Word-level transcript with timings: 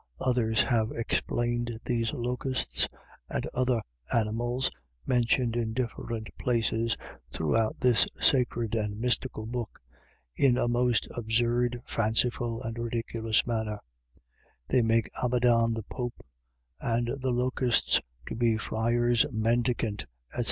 Others 0.19 0.63
have 0.63 0.91
explained 0.93 1.79
these 1.85 2.11
locusts, 2.11 2.87
and 3.29 3.45
other 3.53 3.83
animals, 4.11 4.71
mentioned 5.05 5.55
in 5.55 5.73
different 5.73 6.35
places 6.39 6.97
throughout 7.31 7.79
this 7.79 8.07
sacred 8.19 8.73
and 8.73 8.97
mystical 8.99 9.45
book, 9.45 9.79
in 10.35 10.57
a 10.57 10.67
most 10.67 11.07
absurd, 11.15 11.83
fanciful, 11.85 12.63
and 12.63 12.79
ridiculous 12.79 13.45
manner; 13.45 13.79
they 14.69 14.81
make 14.81 15.07
Abaddon 15.21 15.75
the 15.75 15.83
Pope, 15.83 16.25
and 16.79 17.09
the 17.19 17.29
locusts 17.29 18.01
to 18.27 18.33
be 18.33 18.57
friars 18.57 19.27
mendicant, 19.31 20.07
etc. 20.31 20.39